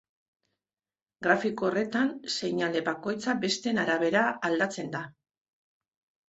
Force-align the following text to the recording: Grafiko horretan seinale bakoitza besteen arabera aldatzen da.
Grafiko 1.27 1.67
horretan 1.69 2.09
seinale 2.37 2.81
bakoitza 2.87 3.37
besteen 3.45 3.83
arabera 3.83 4.25
aldatzen 4.51 4.91
da. 4.97 5.05